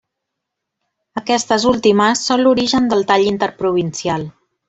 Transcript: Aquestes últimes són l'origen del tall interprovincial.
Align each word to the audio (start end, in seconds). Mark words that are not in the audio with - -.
Aquestes 1.21 1.67
últimes 1.73 2.25
són 2.31 2.43
l'origen 2.45 2.91
del 2.95 3.07
tall 3.13 3.27
interprovincial. 3.35 4.27